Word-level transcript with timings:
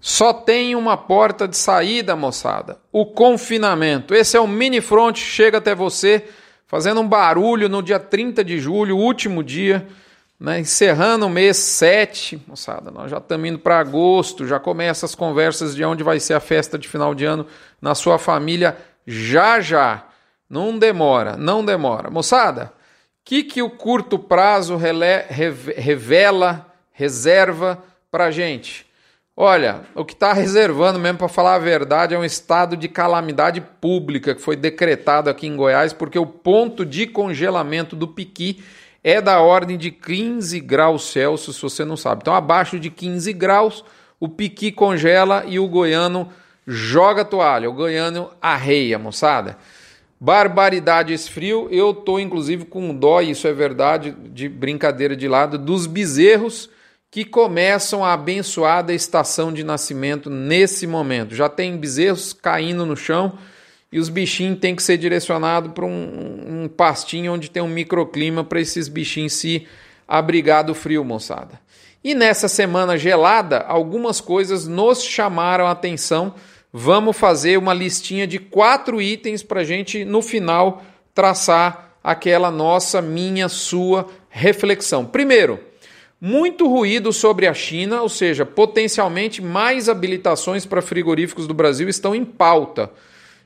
Só 0.00 0.32
tem 0.32 0.74
uma 0.74 0.96
porta 0.96 1.46
de 1.46 1.56
saída, 1.56 2.16
moçada: 2.16 2.78
o 2.90 3.04
confinamento. 3.04 4.14
Esse 4.14 4.36
é 4.36 4.40
o 4.40 4.48
mini 4.48 4.80
front, 4.80 5.18
chega 5.18 5.58
até 5.58 5.74
você, 5.74 6.24
fazendo 6.66 7.00
um 7.00 7.08
barulho 7.08 7.68
no 7.68 7.82
dia 7.82 8.00
30 8.00 8.42
de 8.42 8.58
julho, 8.58 8.96
último 8.96 9.44
dia, 9.44 9.86
né, 10.38 10.58
encerrando 10.58 11.26
o 11.26 11.30
mês 11.30 11.58
7, 11.58 12.42
moçada. 12.46 12.90
Nós 12.90 13.10
já 13.10 13.18
estamos 13.18 13.46
indo 13.46 13.58
para 13.58 13.78
agosto, 13.78 14.46
já 14.46 14.58
começam 14.58 15.06
as 15.06 15.14
conversas 15.14 15.76
de 15.76 15.84
onde 15.84 16.02
vai 16.02 16.18
ser 16.18 16.32
a 16.32 16.40
festa 16.40 16.78
de 16.78 16.88
final 16.88 17.14
de 17.14 17.26
ano 17.26 17.46
na 17.80 17.94
sua 17.94 18.18
família, 18.18 18.78
já 19.06 19.60
já. 19.60 20.06
Não 20.48 20.76
demora, 20.78 21.36
não 21.36 21.64
demora. 21.64 22.10
Moçada, 22.10 22.72
o 23.20 23.24
que, 23.24 23.44
que 23.44 23.62
o 23.62 23.70
curto 23.70 24.18
prazo 24.18 24.76
revela, 25.76 26.66
reserva 26.92 27.84
para 28.10 28.32
gente? 28.32 28.89
Olha, 29.42 29.84
o 29.94 30.04
que 30.04 30.12
está 30.12 30.34
reservando 30.34 30.98
mesmo, 30.98 31.16
para 31.16 31.26
falar 31.26 31.54
a 31.54 31.58
verdade, 31.58 32.14
é 32.14 32.18
um 32.18 32.24
estado 32.26 32.76
de 32.76 32.86
calamidade 32.88 33.58
pública 33.58 34.34
que 34.34 34.42
foi 34.42 34.54
decretado 34.54 35.30
aqui 35.30 35.46
em 35.46 35.56
Goiás, 35.56 35.94
porque 35.94 36.18
o 36.18 36.26
ponto 36.26 36.84
de 36.84 37.06
congelamento 37.06 37.96
do 37.96 38.06
piqui 38.06 38.62
é 39.02 39.18
da 39.18 39.40
ordem 39.40 39.78
de 39.78 39.90
15 39.90 40.60
graus 40.60 41.04
Celsius, 41.04 41.56
se 41.56 41.62
você 41.62 41.86
não 41.86 41.96
sabe. 41.96 42.20
Então, 42.20 42.34
abaixo 42.34 42.78
de 42.78 42.90
15 42.90 43.32
graus, 43.32 43.82
o 44.20 44.28
piqui 44.28 44.70
congela 44.70 45.42
e 45.46 45.58
o 45.58 45.66
goiano 45.66 46.28
joga 46.66 47.24
toalha, 47.24 47.70
o 47.70 47.72
goiano 47.72 48.30
arreia, 48.42 48.98
moçada. 48.98 49.56
Barbaridade 50.20 51.14
esse 51.14 51.30
frio. 51.30 51.66
Eu 51.70 51.94
tô 51.94 52.18
inclusive 52.18 52.66
com 52.66 52.94
dó, 52.94 53.22
isso 53.22 53.48
é 53.48 53.54
verdade, 53.54 54.14
de 54.34 54.50
brincadeira 54.50 55.16
de 55.16 55.26
lado, 55.26 55.56
dos 55.56 55.86
bezerros 55.86 56.68
que 57.10 57.24
começam 57.24 58.04
a 58.04 58.12
abençoada 58.12 58.94
estação 58.94 59.52
de 59.52 59.64
nascimento 59.64 60.30
nesse 60.30 60.86
momento. 60.86 61.34
Já 61.34 61.48
tem 61.48 61.76
bezerros 61.76 62.32
caindo 62.32 62.86
no 62.86 62.96
chão 62.96 63.36
e 63.90 63.98
os 63.98 64.08
bichinhos 64.08 64.60
têm 64.60 64.76
que 64.76 64.82
ser 64.82 64.96
direcionados 64.96 65.72
para 65.72 65.84
um, 65.84 66.64
um, 66.64 66.68
pastinho 66.68 67.32
onde 67.32 67.50
tem 67.50 67.62
um 67.62 67.68
microclima 67.68 68.44
para 68.44 68.60
esses 68.60 68.86
bichinhos 68.86 69.32
se 69.32 69.66
abrigar 70.06 70.62
do 70.62 70.74
frio, 70.74 71.04
moçada. 71.04 71.60
E 72.02 72.14
nessa 72.14 72.46
semana 72.46 72.96
gelada, 72.96 73.58
algumas 73.58 74.20
coisas 74.20 74.68
nos 74.68 75.02
chamaram 75.02 75.66
a 75.66 75.72
atenção 75.72 76.34
vamos 76.72 77.16
fazer 77.16 77.58
uma 77.58 77.74
listinha 77.74 78.26
de 78.26 78.38
quatro 78.38 79.02
itens 79.02 79.42
para 79.42 79.60
a 79.60 79.64
gente, 79.64 80.04
no 80.04 80.22
final, 80.22 80.82
traçar 81.14 81.96
aquela 82.02 82.50
nossa, 82.50 83.02
minha, 83.02 83.48
sua 83.48 84.08
reflexão. 84.28 85.04
Primeiro, 85.04 85.58
muito 86.20 86.68
ruído 86.68 87.12
sobre 87.12 87.46
a 87.46 87.54
China, 87.54 88.02
ou 88.02 88.08
seja, 88.08 88.44
potencialmente 88.44 89.40
mais 89.40 89.88
habilitações 89.88 90.66
para 90.66 90.82
frigoríficos 90.82 91.46
do 91.46 91.54
Brasil 91.54 91.88
estão 91.88 92.14
em 92.14 92.24
pauta. 92.24 92.90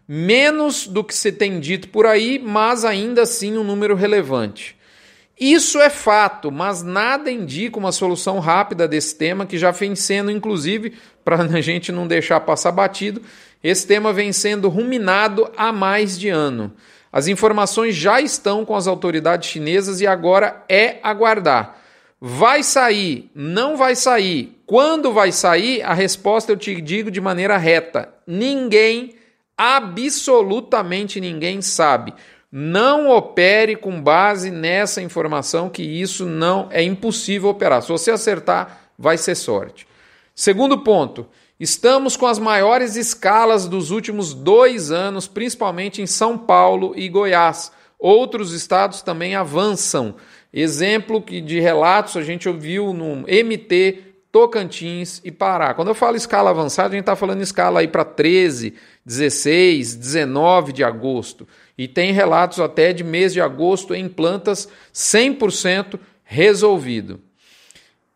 Menos 0.08 0.86
do 0.86 1.05
que 1.05 1.14
se 1.14 1.30
tem 1.30 1.61
dito 1.61 1.89
por 1.89 2.05
aí, 2.05 2.39
mas 2.39 2.84
ainda 2.84 3.22
assim 3.22 3.56
um 3.56 3.62
número 3.62 3.95
relevante. 3.95 4.77
Isso 5.39 5.80
é 5.80 5.89
fato, 5.89 6.50
mas 6.50 6.83
nada 6.83 7.30
indica 7.30 7.78
uma 7.78 7.91
solução 7.92 8.39
rápida 8.39 8.86
desse 8.86 9.17
tema, 9.17 9.47
que 9.47 9.58
já 9.58 9.70
vem 9.70 9.95
sendo, 9.95 10.30
inclusive, 10.30 10.95
para 11.25 11.42
a 11.42 11.61
gente 11.61 11.92
não 11.92 12.06
deixar 12.06 12.41
passar 12.41 12.72
batido, 12.72 13.22
esse 13.62 13.86
tema 13.86 14.12
vem 14.12 14.33
sendo 14.33 14.69
ruminado 14.69 15.50
há 15.56 15.72
mais 15.72 16.19
de 16.19 16.28
ano. 16.28 16.72
As 17.11 17.28
informações 17.28 17.95
já 17.95 18.20
estão 18.20 18.64
com 18.64 18.75
as 18.75 18.86
autoridades 18.86 19.48
chinesas 19.48 20.00
e 20.00 20.06
agora 20.06 20.64
é 20.69 20.98
aguardar. 21.02 21.83
Vai 22.27 22.62
sair? 22.62 23.30
Não 23.34 23.77
vai 23.77 23.94
sair? 23.94 24.58
Quando 24.64 25.12
vai 25.12 25.30
sair? 25.30 25.83
A 25.83 25.92
resposta 25.92 26.50
eu 26.50 26.56
te 26.56 26.80
digo 26.80 27.11
de 27.11 27.20
maneira 27.20 27.58
reta: 27.58 28.14
ninguém, 28.27 29.14
absolutamente 29.58 31.20
ninguém 31.20 31.61
sabe. 31.61 32.14
Não 32.50 33.11
opere 33.11 33.77
com 33.77 34.01
base 34.01 34.51
nessa 34.51 35.02
informação 35.02 35.68
que 35.68 35.83
isso 35.83 36.24
não 36.24 36.67
é 36.70 36.83
impossível 36.83 37.51
operar. 37.51 37.83
Se 37.83 37.90
você 37.90 38.11
acertar, 38.11 38.89
vai 38.98 39.18
ser 39.18 39.34
sorte. 39.34 39.86
Segundo 40.34 40.79
ponto, 40.79 41.27
estamos 41.61 42.17
com 42.17 42.27
as 42.27 42.39
maiores 42.39 42.96
escalas 42.96 43.68
dos 43.68 43.90
últimos 43.90 44.33
dois 44.33 44.90
anos, 44.90 45.29
principalmente 45.29 46.01
em 46.01 46.07
São 46.07 46.39
Paulo 46.39 46.95
e 46.96 47.07
Goiás. 47.07 47.70
Outros 47.98 48.52
estados 48.52 49.02
também 49.02 49.34
avançam. 49.34 50.14
Exemplo 50.56 51.20
que 51.20 51.40
de 51.40 51.58
relatos 51.58 52.16
a 52.16 52.22
gente 52.22 52.48
ouviu 52.48 52.94
no 52.94 53.22
MT, 53.26 54.14
Tocantins 54.30 55.20
e 55.24 55.32
Pará. 55.32 55.74
Quando 55.74 55.88
eu 55.88 55.96
falo 55.96 56.16
escala 56.16 56.50
avançada, 56.50 56.90
a 56.90 56.92
gente 56.92 57.00
está 57.00 57.16
falando 57.16 57.42
escala 57.42 57.80
aí 57.80 57.88
para 57.88 58.04
13, 58.04 58.74
16, 59.04 59.96
19 59.96 60.72
de 60.72 60.84
agosto. 60.84 61.48
E 61.76 61.88
tem 61.88 62.12
relatos 62.12 62.60
até 62.60 62.92
de 62.92 63.02
mês 63.02 63.32
de 63.32 63.40
agosto 63.40 63.96
em 63.96 64.08
plantas 64.08 64.68
100% 64.94 65.98
resolvido. 66.22 67.18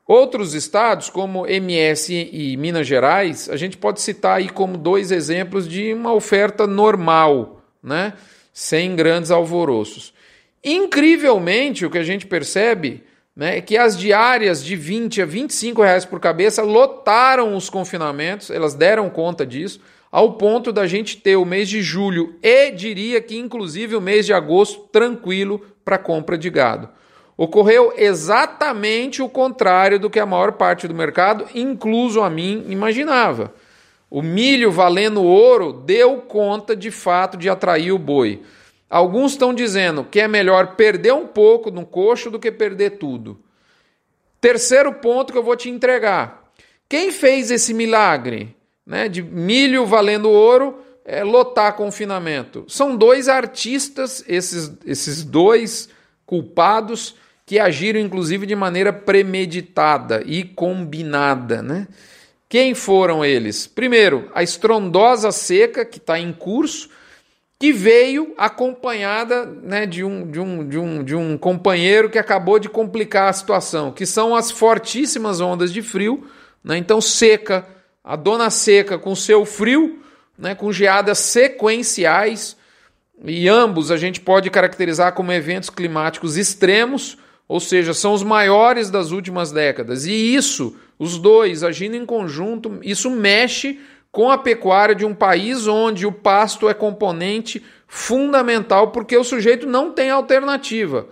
Outros 0.07 0.55
estados, 0.55 1.11
como 1.11 1.45
MS 1.45 2.31
e 2.33 2.57
Minas 2.57 2.87
Gerais, 2.87 3.51
a 3.51 3.57
gente 3.57 3.77
pode 3.77 4.01
citar 4.01 4.37
aí 4.37 4.49
como 4.49 4.79
dois 4.79 5.11
exemplos 5.11 5.69
de 5.69 5.93
uma 5.93 6.13
oferta 6.13 6.69
normal, 6.69 7.63
né? 7.83 8.13
sem 8.53 8.95
grandes 8.95 9.33
alvoroços. 9.33 10.17
Incrivelmente, 10.65 11.87
o 11.87 11.91
que 11.91 11.99
a 11.99 12.03
gente 12.03 12.27
percebe 12.27 13.05
né, 13.35 13.59
é 13.59 13.61
que 13.61 13.77
as 13.77 13.97
diárias 13.97 14.65
de 14.65 14.75
20 14.75 15.23
a 15.23 15.27
25 15.27 15.83
reais 15.83 16.05
por 16.05 16.19
cabeça 16.19 16.63
lotaram 16.63 17.57
os 17.57 17.71
confinamentos, 17.71 18.51
elas 18.51 18.75
deram 18.75 19.09
conta 19.09 19.47
disso 19.47 19.81
ao 20.11 20.35
ponto 20.35 20.73
da 20.73 20.87
gente 20.87 21.19
ter 21.19 21.37
o 21.37 21.45
mês 21.45 21.69
de 21.69 21.83
julho 21.83 22.35
e 22.43 22.71
diria 22.71 23.21
que 23.21 23.37
inclusive 23.37 23.95
o 23.95 24.01
mês 24.01 24.27
de 24.27 24.33
agosto 24.33 24.89
tranquilo 24.91 25.61
para 25.85 25.99
compra 25.99 26.37
de 26.37 26.51
gado. 26.51 26.89
Ocorreu 27.37 27.93
exatamente 27.97 29.23
o 29.23 29.29
contrário 29.29 30.01
do 30.01 30.11
que 30.11 30.19
a 30.19 30.27
maior 30.27 30.53
parte 30.53 30.89
do 30.89 30.95
mercado, 30.95 31.47
incluso 31.55 32.21
a 32.21 32.29
mim, 32.29 32.65
imaginava. 32.69 33.55
O 34.11 34.23
milho 34.23 34.73
valendo 34.73 35.23
ouro 35.23 35.73
deu 35.73 36.17
conta 36.17 36.75
de 36.75 36.91
fato 36.91 37.37
de 37.37 37.49
atrair 37.49 37.93
o 37.93 37.99
boi. 37.99 38.43
Alguns 38.89 39.33
estão 39.33 39.53
dizendo 39.53 40.05
que 40.05 40.21
é 40.21 40.29
melhor 40.29 40.77
perder 40.77 41.13
um 41.13 41.27
pouco 41.27 41.71
no 41.71 41.85
coxo 41.85 42.31
do 42.31 42.39
que 42.39 42.51
perder 42.51 42.99
tudo. 42.99 43.39
Terceiro 44.41 44.95
ponto 44.95 45.33
que 45.33 45.39
eu 45.39 45.43
vou 45.43 45.57
te 45.57 45.69
entregar. 45.69 46.51
Quem 46.89 47.11
fez 47.11 47.51
esse 47.51 47.75
milagre? 47.75 48.57
né, 48.89 49.07
de 49.07 49.23
milho 49.23 49.85
valendo 49.85 50.31
ouro, 50.31 50.83
é, 51.05 51.23
lotar 51.23 51.75
confinamento. 51.75 52.65
São 52.69 52.97
dois 52.97 53.29
artistas, 53.29 54.25
esses, 54.27 54.73
esses 54.87 55.23
dois 55.23 55.91
culpados, 56.25 57.15
que 57.45 57.59
agiram 57.59 58.01
inclusive 58.01 58.47
de 58.47 58.57
maneira 58.57 58.93
premeditada 58.93 60.23
e 60.25 60.43
combinada. 60.43 61.63
Né? 61.63 61.87
Quem 62.49 62.75
foram 62.75 63.23
eles? 63.23 63.67
Primeiro, 63.67 64.31
a 64.35 64.43
estrondosa 64.43 65.31
seca 65.33 65.85
que 65.85 65.99
está 65.99 66.19
em 66.19 66.33
curso, 66.33 66.89
que 67.59 67.73
veio 67.73 68.35
acompanhada 68.39 69.45
né, 69.45 69.85
de, 69.85 70.05
um, 70.05 70.31
de, 70.31 70.39
um, 70.39 70.69
de, 70.69 70.79
um, 70.79 71.03
de 71.03 71.15
um 71.17 71.37
companheiro 71.37 72.09
que 72.09 72.19
acabou 72.19 72.59
de 72.59 72.69
complicar 72.69 73.29
a 73.29 73.33
situação, 73.33 73.91
que 73.91 74.07
são 74.07 74.35
as 74.35 74.51
fortíssimas 74.51 75.41
ondas 75.41 75.73
de 75.73 75.83
frio. 75.83 76.25
Né? 76.63 76.79
Então, 76.79 77.01
seca, 77.01 77.67
a 78.05 78.15
dona 78.15 78.49
seca 78.49 78.97
com 78.97 79.15
seu 79.17 79.45
frio, 79.45 80.01
né, 80.39 80.55
com 80.55 80.71
geadas 80.71 81.19
sequenciais, 81.19 82.57
e 83.25 83.49
ambos 83.49 83.91
a 83.91 83.97
gente 83.97 84.21
pode 84.21 84.49
caracterizar 84.51 85.13
como 85.13 85.33
eventos 85.33 85.69
climáticos 85.69 86.37
extremos, 86.37 87.19
ou 87.49 87.59
seja, 87.59 87.93
são 87.93 88.13
os 88.13 88.23
maiores 88.23 88.89
das 88.89 89.11
últimas 89.11 89.51
décadas. 89.51 90.07
E 90.07 90.13
isso, 90.13 90.77
os 90.97 91.19
dois 91.19 91.65
agindo 91.65 91.97
em 91.97 92.07
conjunto, 92.07 92.79
isso 92.83 93.11
mexe 93.11 93.81
com 94.11 94.31
a 94.31 94.39
pecuária 94.39 94.95
de 94.95 95.05
um 95.05 95.15
país 95.15 95.67
onde 95.67 96.07
o 96.07 96.13
pasto 96.13 96.69
é 96.69 96.75
componente 96.75 97.65
fundamental, 97.87 98.91
porque 98.91 99.17
o 99.17 99.25
sujeito 99.25 99.67
não 99.67 99.93
tem 99.93 100.11
alternativa. 100.11 101.09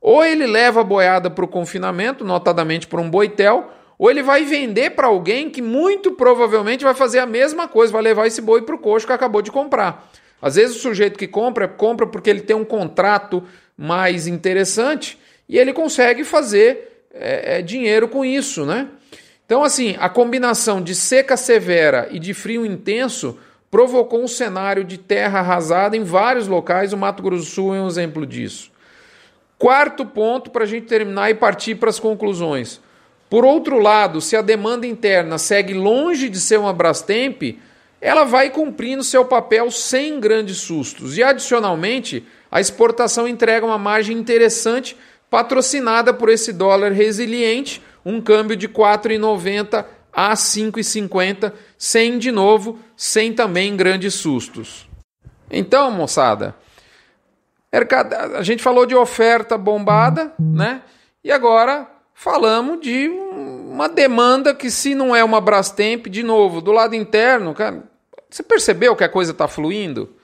Ou 0.00 0.24
ele 0.24 0.46
leva 0.46 0.80
a 0.80 0.84
boiada 0.84 1.30
para 1.30 1.44
o 1.44 1.48
confinamento, 1.48 2.24
notadamente 2.24 2.86
para 2.86 3.00
um 3.00 3.10
boitel, 3.10 3.70
ou 3.98 4.10
ele 4.10 4.22
vai 4.22 4.44
vender 4.44 4.90
para 4.90 5.06
alguém 5.06 5.48
que 5.48 5.62
muito 5.62 6.12
provavelmente 6.12 6.84
vai 6.84 6.94
fazer 6.94 7.18
a 7.18 7.26
mesma 7.26 7.66
coisa, 7.66 7.92
vai 7.92 8.02
levar 8.02 8.26
esse 8.26 8.40
boi 8.42 8.62
para 8.62 8.74
o 8.74 8.78
coxo 8.78 9.06
que 9.06 9.12
acabou 9.12 9.40
de 9.40 9.50
comprar. 9.50 10.10
Às 10.40 10.56
vezes 10.56 10.76
o 10.76 10.80
sujeito 10.80 11.18
que 11.18 11.26
compra, 11.26 11.66
compra 11.66 12.06
porque 12.06 12.28
ele 12.28 12.42
tem 12.42 12.54
um 12.54 12.64
contrato 12.64 13.42
mais 13.76 14.26
interessante 14.26 15.18
e 15.48 15.58
ele 15.58 15.72
consegue 15.72 16.24
fazer 16.24 17.06
é, 17.12 17.62
dinheiro 17.62 18.06
com 18.08 18.24
isso, 18.24 18.66
né? 18.66 18.88
Então, 19.46 19.62
assim, 19.62 19.96
a 20.00 20.08
combinação 20.08 20.82
de 20.82 20.92
seca 20.92 21.36
severa 21.36 22.08
e 22.10 22.18
de 22.18 22.34
frio 22.34 22.66
intenso 22.66 23.38
provocou 23.70 24.22
um 24.22 24.28
cenário 24.28 24.82
de 24.82 24.98
terra 24.98 25.38
arrasada 25.38 25.96
em 25.96 26.02
vários 26.02 26.48
locais. 26.48 26.92
O 26.92 26.96
Mato 26.96 27.22
Grosso 27.22 27.44
do 27.44 27.50
Sul 27.50 27.74
é 27.74 27.80
um 27.80 27.86
exemplo 27.86 28.26
disso. 28.26 28.72
Quarto 29.56 30.04
ponto 30.04 30.50
para 30.50 30.64
a 30.64 30.66
gente 30.66 30.86
terminar 30.86 31.30
e 31.30 31.34
partir 31.34 31.76
para 31.76 31.88
as 31.88 32.00
conclusões. 32.00 32.80
Por 33.30 33.44
outro 33.44 33.78
lado, 33.78 34.20
se 34.20 34.36
a 34.36 34.42
demanda 34.42 34.86
interna 34.86 35.38
segue 35.38 35.74
longe 35.74 36.28
de 36.28 36.40
ser 36.40 36.58
uma 36.58 36.72
Brastemp, 36.72 37.58
ela 38.00 38.24
vai 38.24 38.50
cumprindo 38.50 39.02
seu 39.02 39.24
papel 39.24 39.70
sem 39.70 40.20
grandes 40.20 40.58
sustos. 40.58 41.16
E 41.16 41.22
adicionalmente, 41.22 42.26
a 42.50 42.60
exportação 42.60 43.26
entrega 43.26 43.64
uma 43.64 43.78
margem 43.78 44.16
interessante, 44.16 44.96
patrocinada 45.30 46.12
por 46.12 46.28
esse 46.28 46.52
dólar 46.52 46.92
resiliente, 46.92 47.82
um 48.06 48.20
câmbio 48.20 48.56
de 48.56 48.68
4,90 48.68 49.84
a 50.12 50.32
5,50, 50.32 51.52
sem 51.76 52.20
de 52.20 52.30
novo, 52.30 52.78
sem 52.96 53.32
também 53.32 53.76
grandes 53.76 54.14
sustos. 54.14 54.88
Então, 55.50 55.90
moçada, 55.90 56.54
a 58.38 58.42
gente 58.44 58.62
falou 58.62 58.86
de 58.86 58.94
oferta 58.94 59.58
bombada, 59.58 60.32
né? 60.38 60.82
E 61.22 61.32
agora 61.32 61.88
falamos 62.14 62.80
de 62.80 63.08
uma 63.08 63.88
demanda 63.88 64.54
que, 64.54 64.70
se 64.70 64.94
não 64.94 65.14
é 65.14 65.24
uma 65.24 65.40
Brastemp, 65.40 66.06
de 66.06 66.22
novo, 66.22 66.60
do 66.60 66.70
lado 66.70 66.94
interno, 66.94 67.52
cara, 67.52 67.82
você 68.30 68.44
percebeu 68.44 68.94
que 68.94 69.02
a 69.02 69.08
coisa 69.08 69.32
está 69.32 69.48
fluindo? 69.48 70.14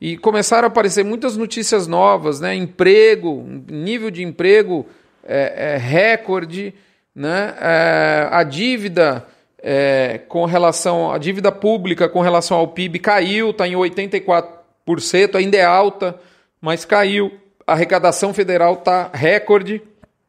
E 0.00 0.16
começaram 0.18 0.66
a 0.66 0.68
aparecer 0.68 1.04
muitas 1.04 1.36
notícias 1.36 1.86
novas, 1.86 2.40
né? 2.40 2.56
Emprego, 2.56 3.46
nível 3.68 4.10
de 4.10 4.24
emprego 4.24 4.84
é, 5.22 5.74
é 5.74 5.76
recorde, 5.76 6.74
né? 7.20 7.54
É, 7.60 8.28
a 8.30 8.42
dívida 8.42 9.26
é, 9.58 10.22
com 10.26 10.46
relação 10.46 11.12
à 11.12 11.18
dívida 11.18 11.52
pública 11.52 12.08
com 12.08 12.22
relação 12.22 12.56
ao 12.56 12.68
PIB 12.68 12.98
caiu, 12.98 13.50
está 13.50 13.68
em 13.68 13.74
84%, 13.74 15.34
ainda 15.34 15.58
é 15.58 15.64
alta, 15.64 16.18
mas 16.62 16.86
caiu. 16.86 17.30
A 17.66 17.74
arrecadação 17.74 18.32
federal 18.32 18.72
está 18.72 19.10
recorde, 19.12 19.82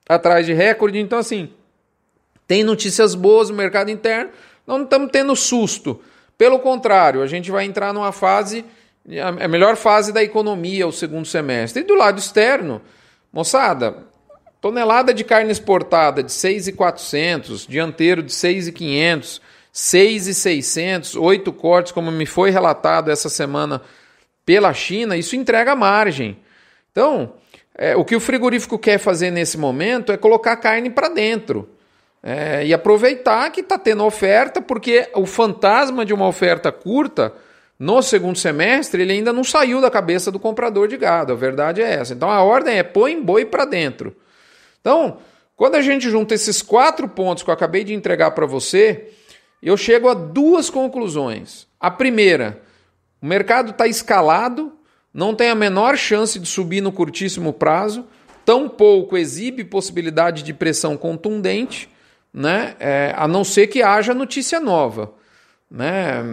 atrás 0.07 0.45
de 0.45 0.51
recorde. 0.51 0.99
Então, 0.99 1.17
assim, 1.17 1.49
tem 2.45 2.61
notícias 2.61 3.15
boas 3.15 3.49
no 3.49 3.55
mercado 3.55 3.89
interno, 3.89 4.29
não 4.67 4.83
estamos 4.83 5.11
tendo 5.13 5.33
susto. 5.33 6.01
Pelo 6.37 6.59
contrário, 6.59 7.21
a 7.21 7.27
gente 7.27 7.49
vai 7.49 7.63
entrar 7.63 7.93
numa 7.93 8.11
fase, 8.11 8.65
a 9.41 9.47
melhor 9.47 9.77
fase 9.77 10.11
da 10.11 10.21
economia, 10.21 10.85
o 10.85 10.91
segundo 10.91 11.25
semestre. 11.25 11.83
E 11.83 11.85
do 11.85 11.95
lado 11.95 12.19
externo, 12.19 12.81
moçada, 13.31 14.10
tonelada 14.61 15.11
de 15.13 15.23
carne 15.23 15.51
exportada 15.51 16.21
de 16.21 16.31
6,400, 16.31 17.65
dianteiro 17.65 18.21
de 18.21 18.31
6,500, 18.31 19.41
6,600, 19.73 21.15
oito 21.15 21.51
cortes, 21.51 21.91
como 21.91 22.11
me 22.11 22.27
foi 22.27 22.51
relatado 22.51 23.09
essa 23.09 23.27
semana 23.27 23.81
pela 24.45 24.73
China, 24.73 25.17
isso 25.17 25.35
entrega 25.35 25.75
margem. 25.75 26.37
Então, 26.91 27.33
é, 27.75 27.95
o 27.95 28.05
que 28.05 28.15
o 28.15 28.19
frigorífico 28.19 28.77
quer 28.77 28.99
fazer 28.99 29.31
nesse 29.31 29.57
momento 29.57 30.11
é 30.11 30.17
colocar 30.17 30.55
carne 30.57 30.89
para 30.89 31.09
dentro. 31.09 31.67
É, 32.23 32.63
e 32.63 32.71
aproveitar 32.71 33.49
que 33.49 33.61
está 33.61 33.79
tendo 33.79 34.05
oferta, 34.05 34.61
porque 34.61 35.09
o 35.15 35.25
fantasma 35.25 36.05
de 36.05 36.13
uma 36.13 36.27
oferta 36.27 36.71
curta 36.71 37.33
no 37.79 37.99
segundo 38.03 38.37
semestre 38.37 39.01
ele 39.01 39.13
ainda 39.13 39.33
não 39.33 39.43
saiu 39.43 39.81
da 39.81 39.89
cabeça 39.89 40.31
do 40.31 40.39
comprador 40.39 40.87
de 40.87 40.97
gado. 40.97 41.33
A 41.33 41.35
verdade 41.35 41.81
é 41.81 41.93
essa. 41.95 42.13
Então 42.13 42.29
a 42.29 42.43
ordem 42.43 42.77
é 42.77 42.83
põe 42.83 43.19
boi 43.19 43.43
para 43.43 43.65
dentro. 43.65 44.15
Então, 44.81 45.19
quando 45.55 45.75
a 45.75 45.81
gente 45.81 46.09
junta 46.09 46.33
esses 46.33 46.61
quatro 46.61 47.07
pontos 47.07 47.43
que 47.43 47.49
eu 47.49 47.53
acabei 47.53 47.83
de 47.83 47.93
entregar 47.93 48.31
para 48.31 48.45
você, 48.45 49.09
eu 49.61 49.77
chego 49.77 50.09
a 50.09 50.13
duas 50.13 50.69
conclusões. 50.69 51.67
A 51.79 51.89
primeira, 51.89 52.61
o 53.21 53.25
mercado 53.25 53.71
está 53.71 53.87
escalado, 53.87 54.73
não 55.13 55.35
tem 55.35 55.49
a 55.49 55.55
menor 55.55 55.95
chance 55.97 56.39
de 56.39 56.47
subir 56.47 56.81
no 56.81 56.91
curtíssimo 56.91 57.53
prazo, 57.53 58.05
tampouco 58.43 59.15
exibe 59.15 59.63
possibilidade 59.63 60.41
de 60.41 60.53
pressão 60.53 60.97
contundente, 60.97 61.87
né? 62.33 62.75
É, 62.79 63.13
a 63.15 63.27
não 63.27 63.43
ser 63.43 63.67
que 63.67 63.83
haja 63.83 64.13
notícia 64.13 64.59
nova. 64.59 65.13
Né? 65.69 66.23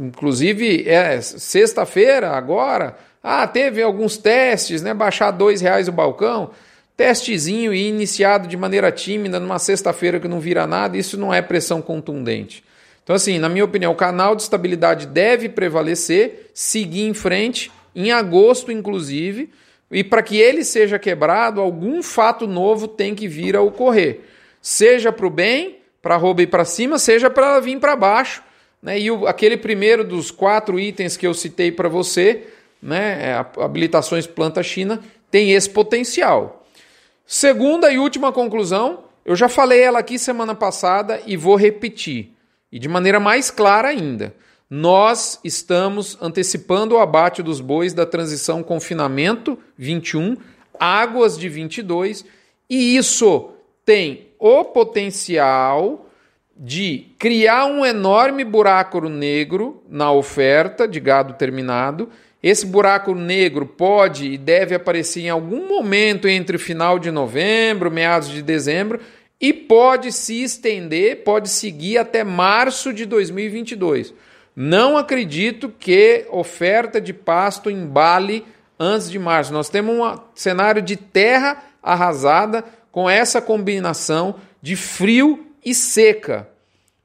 Inclusive, 0.00 0.88
é, 0.88 1.20
sexta-feira, 1.20 2.30
agora, 2.30 2.96
ah, 3.22 3.46
teve 3.46 3.82
alguns 3.82 4.16
testes, 4.16 4.82
né? 4.82 4.92
Baixar 4.92 5.30
dois 5.30 5.60
reais 5.60 5.88
o 5.88 5.92
balcão, 5.92 6.50
testezinho 6.98 7.72
e 7.72 7.86
iniciado 7.86 8.48
de 8.48 8.56
maneira 8.56 8.90
tímida 8.90 9.38
numa 9.38 9.60
sexta-feira 9.60 10.18
que 10.18 10.26
não 10.26 10.40
vira 10.40 10.66
nada, 10.66 10.98
isso 10.98 11.16
não 11.16 11.32
é 11.32 11.40
pressão 11.40 11.80
contundente. 11.80 12.64
Então, 13.04 13.14
assim, 13.14 13.38
na 13.38 13.48
minha 13.48 13.64
opinião, 13.64 13.92
o 13.92 13.96
canal 13.96 14.34
de 14.34 14.42
estabilidade 14.42 15.06
deve 15.06 15.48
prevalecer, 15.48 16.50
seguir 16.52 17.04
em 17.04 17.14
frente, 17.14 17.70
em 17.94 18.10
agosto, 18.10 18.72
inclusive, 18.72 19.48
e 19.92 20.02
para 20.02 20.24
que 20.24 20.38
ele 20.38 20.64
seja 20.64 20.98
quebrado, 20.98 21.60
algum 21.60 22.02
fato 22.02 22.48
novo 22.48 22.88
tem 22.88 23.14
que 23.14 23.28
vir 23.28 23.54
a 23.54 23.62
ocorrer. 23.62 24.22
Seja 24.60 25.12
para 25.12 25.26
o 25.26 25.30
bem, 25.30 25.78
para 26.02 26.16
roubar 26.16 26.42
ir 26.42 26.46
para 26.48 26.64
cima, 26.64 26.98
seja 26.98 27.30
para 27.30 27.60
vir 27.60 27.78
para 27.78 27.94
baixo. 27.94 28.42
Né? 28.82 28.98
E 28.98 29.10
o, 29.12 29.24
aquele 29.24 29.56
primeiro 29.56 30.02
dos 30.02 30.32
quatro 30.32 30.80
itens 30.80 31.16
que 31.16 31.26
eu 31.28 31.32
citei 31.32 31.70
para 31.70 31.88
você, 31.88 32.42
né, 32.82 33.20
é 33.22 33.62
habilitações 33.62 34.26
planta 34.26 34.64
China, 34.64 35.00
tem 35.30 35.52
esse 35.52 35.70
potencial. 35.70 36.57
Segunda 37.30 37.92
e 37.92 37.98
última 37.98 38.32
conclusão, 38.32 39.04
eu 39.22 39.36
já 39.36 39.50
falei 39.50 39.82
ela 39.82 39.98
aqui 39.98 40.18
semana 40.18 40.54
passada 40.54 41.20
e 41.26 41.36
vou 41.36 41.56
repetir. 41.56 42.32
E 42.72 42.78
de 42.78 42.88
maneira 42.88 43.20
mais 43.20 43.50
clara 43.50 43.88
ainda, 43.88 44.34
nós 44.70 45.38
estamos 45.44 46.16
antecipando 46.22 46.94
o 46.94 46.98
abate 46.98 47.42
dos 47.42 47.60
bois 47.60 47.92
da 47.92 48.06
transição 48.06 48.62
confinamento 48.62 49.58
21, 49.76 50.38
águas 50.80 51.36
de 51.36 51.50
22, 51.50 52.24
e 52.70 52.96
isso 52.96 53.50
tem 53.84 54.28
o 54.38 54.64
potencial 54.64 56.08
de 56.56 57.08
criar 57.18 57.66
um 57.66 57.84
enorme 57.84 58.42
buraco 58.42 59.06
negro 59.06 59.82
na 59.86 60.10
oferta 60.10 60.88
de 60.88 60.98
gado 60.98 61.34
terminado. 61.34 62.08
Esse 62.42 62.64
buraco 62.64 63.14
negro 63.14 63.66
pode 63.66 64.32
e 64.32 64.38
deve 64.38 64.74
aparecer 64.74 65.22
em 65.22 65.28
algum 65.28 65.66
momento 65.66 66.28
entre 66.28 66.56
o 66.56 66.60
final 66.60 66.98
de 66.98 67.10
novembro, 67.10 67.90
meados 67.90 68.28
de 68.28 68.42
dezembro, 68.42 69.00
e 69.40 69.52
pode 69.52 70.12
se 70.12 70.42
estender, 70.42 71.24
pode 71.24 71.48
seguir 71.48 71.98
até 71.98 72.22
março 72.22 72.92
de 72.92 73.04
2022. 73.04 74.14
Não 74.54 74.96
acredito 74.96 75.72
que 75.78 76.26
oferta 76.30 77.00
de 77.00 77.12
pasto 77.12 77.70
embale 77.70 78.44
antes 78.78 79.10
de 79.10 79.18
março. 79.18 79.52
Nós 79.52 79.68
temos 79.68 79.94
um 79.94 80.18
cenário 80.34 80.82
de 80.82 80.96
terra 80.96 81.62
arrasada 81.82 82.64
com 82.90 83.08
essa 83.08 83.40
combinação 83.40 84.36
de 84.60 84.74
frio 84.74 85.46
e 85.64 85.74
seca. 85.74 86.48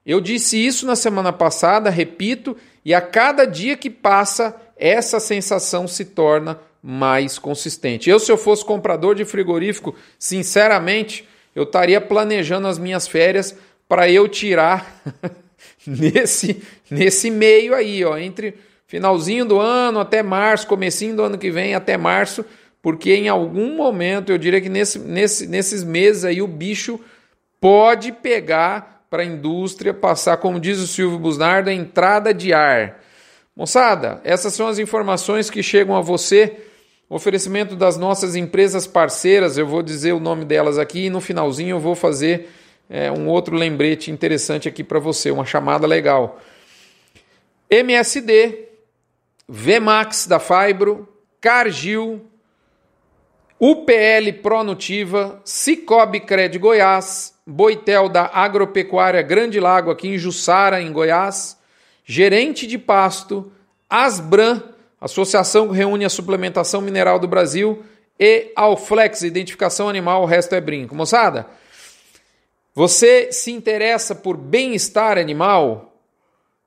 Eu 0.05 0.19
disse 0.19 0.57
isso 0.57 0.85
na 0.85 0.95
semana 0.95 1.31
passada, 1.31 1.89
repito, 1.89 2.57
e 2.83 2.93
a 2.93 2.99
cada 2.99 3.45
dia 3.45 3.77
que 3.77 3.89
passa, 3.89 4.55
essa 4.77 5.19
sensação 5.19 5.87
se 5.87 6.05
torna 6.05 6.59
mais 6.81 7.39
consistente. 7.39 8.09
Eu, 8.09 8.19
se 8.19 8.31
eu 8.31 8.37
fosse 8.37 8.65
comprador 8.65 9.15
de 9.15 9.23
frigorífico, 9.23 9.95
sinceramente, 10.19 11.27
eu 11.55 11.63
estaria 11.63 12.01
planejando 12.01 12.67
as 12.67 12.77
minhas 12.77 13.07
férias 13.07 13.55
para 13.87 14.09
eu 14.09 14.27
tirar 14.27 15.01
nesse, 15.87 16.61
nesse 16.89 17.29
meio 17.29 17.73
aí, 17.73 18.03
ó, 18.03 18.17
entre 18.17 18.55
finalzinho 18.87 19.45
do 19.45 19.59
ano 19.59 19.99
até 19.99 20.21
março, 20.21 20.67
comecinho 20.67 21.15
do 21.15 21.23
ano 21.23 21.37
que 21.37 21.49
vem 21.49 21.73
até 21.73 21.97
março, 21.97 22.45
porque 22.81 23.13
em 23.13 23.29
algum 23.29 23.75
momento, 23.75 24.31
eu 24.31 24.37
diria 24.37 24.59
que 24.59 24.69
nesse, 24.69 24.99
nesse, 24.99 25.47
nesses 25.47 25.83
meses 25.83 26.25
aí 26.25 26.41
o 26.41 26.47
bicho 26.47 26.99
pode 27.61 28.11
pegar 28.11 29.05
para 29.09 29.23
a 29.23 29.25
indústria 29.25 29.93
passar, 29.93 30.37
como 30.37 30.59
diz 30.59 30.79
o 30.79 30.87
Silvio 30.87 31.17
Busnardo, 31.17 31.69
a 31.69 31.73
entrada 31.73 32.33
de 32.33 32.51
ar. 32.51 32.99
Moçada, 33.55 34.21
essas 34.23 34.53
são 34.53 34.67
as 34.67 34.79
informações 34.79 35.49
que 35.49 35.61
chegam 35.61 35.95
a 35.95 36.01
você 36.01 36.57
Oferecimento 37.13 37.75
das 37.75 37.95
nossas 37.95 38.35
empresas 38.35 38.87
parceiras, 38.87 39.55
eu 39.55 39.67
vou 39.67 39.83
dizer 39.83 40.13
o 40.13 40.19
nome 40.19 40.45
delas 40.45 40.79
aqui 40.79 41.05
e 41.05 41.09
no 41.11 41.21
finalzinho 41.21 41.75
eu 41.75 41.79
vou 41.79 41.93
fazer 41.93 42.49
é, 42.89 43.11
um 43.11 43.27
outro 43.27 43.55
lembrete 43.55 44.09
interessante 44.09 44.67
aqui 44.67 44.83
para 44.83 44.97
você, 44.97 45.29
uma 45.29 45.45
chamada 45.45 45.85
legal. 45.85 46.41
MSD, 47.69 48.67
Vmax 49.47 50.25
da 50.25 50.39
Fibro, 50.39 51.07
Cargill, 51.39 52.25
UPL 53.59 54.41
Pronutiva, 54.41 55.39
Cicobi 55.45 56.19
Cred 56.19 56.57
Goiás, 56.57 57.35
Boitel 57.45 58.09
da 58.09 58.25
Agropecuária 58.33 59.21
Grande 59.21 59.59
Lago 59.59 59.91
aqui 59.91 60.07
em 60.07 60.17
Jussara, 60.17 60.81
em 60.81 60.91
Goiás, 60.91 61.59
Gerente 62.05 62.67
de 62.67 62.77
Pasto, 62.77 63.51
Asbran 63.89 64.61
Associação 64.99 65.67
que 65.67 65.75
reúne 65.75 66.05
a 66.05 66.09
suplementação 66.09 66.79
mineral 66.79 67.19
do 67.19 67.27
Brasil 67.27 67.83
e 68.17 68.53
Alflex, 68.55 69.21
identificação 69.21 69.89
animal, 69.89 70.21
o 70.21 70.25
resto 70.25 70.55
é 70.55 70.61
brinco. 70.61 70.95
Moçada, 70.95 71.45
você 72.73 73.29
se 73.31 73.51
interessa 73.51 74.15
por 74.15 74.37
bem-estar 74.37 75.17
animal? 75.17 75.93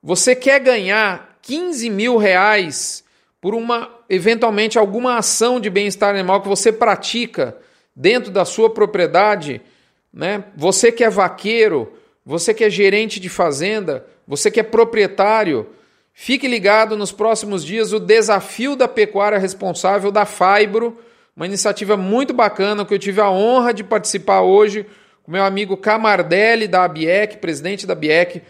Você 0.02 0.36
quer 0.36 0.60
ganhar 0.60 1.38
15 1.40 1.88
mil 1.88 2.18
reais 2.18 3.02
por 3.40 3.54
uma, 3.54 3.90
eventualmente, 4.06 4.78
alguma 4.78 5.16
ação 5.16 5.58
de 5.58 5.70
bem-estar 5.70 6.10
animal 6.10 6.42
que 6.42 6.48
você 6.48 6.70
pratica 6.70 7.56
dentro 7.94 8.30
da 8.30 8.44
sua 8.44 8.68
propriedade? 8.68 9.62
né? 10.16 10.44
Você 10.56 10.90
que 10.90 11.04
é 11.04 11.10
vaqueiro, 11.10 11.92
você 12.26 12.52
que 12.52 12.64
é 12.64 12.68
gerente 12.68 13.20
de 13.20 13.28
fazenda, 13.28 14.04
você 14.26 14.50
que 14.50 14.58
é 14.58 14.64
proprietário, 14.64 15.68
fique 16.12 16.48
ligado 16.48 16.96
nos 16.96 17.12
próximos 17.12 17.64
dias 17.64 17.92
o 17.92 18.00
desafio 18.00 18.74
da 18.74 18.88
pecuária 18.88 19.38
responsável 19.38 20.10
da 20.10 20.26
Fibro, 20.26 20.98
uma 21.36 21.46
iniciativa 21.46 21.96
muito 21.96 22.34
bacana 22.34 22.84
que 22.84 22.92
eu 22.92 22.98
tive 22.98 23.20
a 23.20 23.30
honra 23.30 23.72
de 23.72 23.84
participar 23.84 24.40
hoje 24.40 24.84
com 25.22 25.30
meu 25.30 25.44
amigo 25.44 25.76
Camardelli 25.76 26.66
da 26.66 26.82
ABIEC, 26.82 27.36
presidente 27.36 27.86
da 27.86 27.92
ABIEC, 27.92 28.42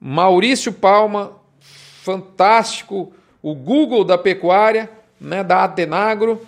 Maurício 0.00 0.72
Palma, 0.72 1.32
fantástico, 2.02 3.12
o 3.42 3.54
Google 3.54 4.04
da 4.04 4.16
pecuária, 4.16 4.88
né, 5.20 5.44
da 5.44 5.64
Atenagro, 5.64 6.40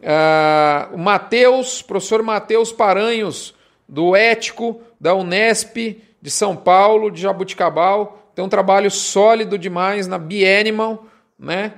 uh, 0.00 0.94
o 0.94 0.98
Matheus, 0.98 1.82
professor 1.82 2.22
Matheus 2.22 2.72
Paranhos, 2.72 3.54
do 3.86 4.16
Ético, 4.16 4.80
da 4.98 5.14
Unesp 5.14 5.76
de 6.22 6.30
São 6.30 6.56
Paulo, 6.56 7.10
de 7.10 7.20
Jabuticabal. 7.20 8.30
Tem 8.34 8.44
um 8.44 8.48
trabalho 8.48 8.90
sólido 8.90 9.58
demais 9.58 10.06
na 10.06 10.16
Bianimal, 10.16 11.04
né? 11.38 11.74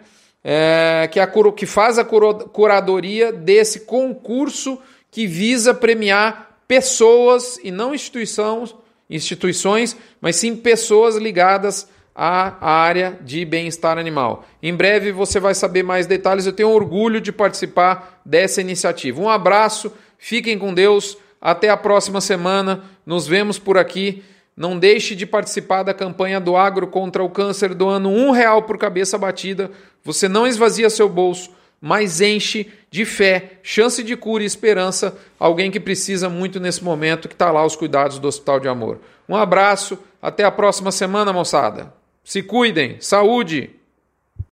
É, 0.47 1.09
que, 1.11 1.19
é 1.19 1.23
a, 1.23 1.53
que 1.57 1.65
faz 1.65 1.99
a 1.99 2.05
curadoria 2.05 3.33
desse 3.33 3.81
concurso 3.81 4.79
que 5.11 5.27
visa 5.27 5.73
premiar 5.73 6.59
pessoas 6.69 7.59
e 7.65 7.71
não 7.71 7.95
instituições, 7.95 8.75
instituições, 9.09 9.97
mas 10.21 10.37
sim 10.37 10.55
pessoas 10.55 11.17
ligadas 11.17 11.89
à 12.15 12.69
área 12.69 13.19
de 13.23 13.43
bem-estar 13.45 13.97
animal. 13.97 14.45
Em 14.63 14.75
breve 14.75 15.13
você 15.13 15.41
vai 15.41 15.55
saber 15.55 15.83
mais 15.83 16.07
detalhes. 16.07 16.45
Eu 16.45 16.53
tenho 16.53 16.69
orgulho 16.69 17.23
de 17.23 17.33
participar 17.33 18.21
dessa 18.25 18.61
iniciativa. 18.61 19.21
Um 19.21 19.31
abraço, 19.31 19.91
fiquem 20.19 20.59
com 20.59 20.75
Deus. 20.75 21.17
Até 21.41 21.69
a 21.69 21.77
próxima 21.77 22.21
semana. 22.21 22.85
Nos 23.05 23.27
vemos 23.27 23.59
por 23.59 23.77
aqui. 23.77 24.23
Não 24.57 24.79
deixe 24.79 25.15
de 25.15 25.27
participar 25.27 25.83
da 25.83 25.93
campanha 25.93 26.41
do 26.41 26.57
Agro 26.57 26.87
contra 26.87 27.25
o 27.25 27.31
Câncer 27.31 27.75
do 27.75 27.89
ano 27.89 28.09
um 28.09 28.31
real 28.31 28.63
por 28.63 28.79
cabeça 28.79 29.19
batida. 29.19 29.71
Você 30.05 30.29
não 30.29 30.47
esvazia 30.47 30.89
seu 30.89 31.09
bolso, 31.09 31.51
mas 31.81 32.21
enche 32.21 32.73
de 32.91 33.05
fé, 33.05 33.59
chance 33.63 34.03
de 34.03 34.17
cura 34.17 34.45
e 34.45 34.47
esperança 34.47 35.19
alguém 35.39 35.71
que 35.71 35.81
precisa 35.81 36.29
muito 36.29 36.61
nesse 36.61 36.85
momento, 36.85 37.29
que 37.29 37.35
está 37.35 37.51
lá 37.51 37.65
os 37.65 37.75
cuidados 37.75 38.19
do 38.19 38.29
Hospital 38.29 38.61
de 38.61 38.69
Amor. 38.69 39.01
Um 39.29 39.37
abraço, 39.37 39.99
até 40.23 40.45
a 40.45 40.51
próxima 40.51 40.93
semana, 40.93 41.33
moçada. 41.33 41.93
Se 42.23 42.43
cuidem, 42.43 42.97
saúde! 43.01 43.71